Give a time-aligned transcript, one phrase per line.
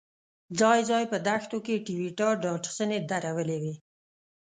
[0.59, 3.75] ځای ځای په دښتو کې ټویوټا ډاډسنې درولې وې.